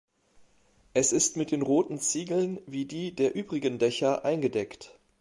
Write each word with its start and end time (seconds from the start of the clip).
Es 0.95 1.11
ist 1.13 1.37
mit 1.37 1.51
den 1.51 1.61
roten 1.61 1.99
Ziegeln 1.99 2.59
wie 2.65 2.85
die 2.85 3.11
der 3.15 3.35
übrigen 3.35 3.77
Dächer 3.77 4.25
eingedeckt. 4.25 4.97